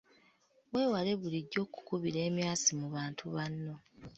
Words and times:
Weewale 0.71 1.11
bulijjo 1.19 1.59
okukubira 1.65 2.19
emyasi 2.29 2.69
mu 2.79 2.87
bantu 2.95 3.23
banno. 3.35 3.75